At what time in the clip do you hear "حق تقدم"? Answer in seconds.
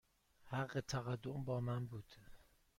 0.45-1.43